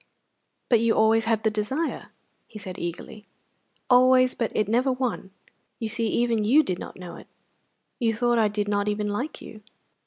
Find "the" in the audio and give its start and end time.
1.43-1.51